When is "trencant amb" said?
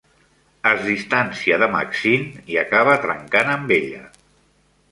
3.07-3.77